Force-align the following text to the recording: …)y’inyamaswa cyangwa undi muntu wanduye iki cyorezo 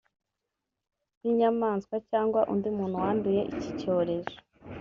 …)y’inyamaswa 1.23 1.95
cyangwa 2.09 2.39
undi 2.51 2.69
muntu 2.77 2.95
wanduye 3.03 3.41
iki 3.57 3.71
cyorezo 3.79 4.35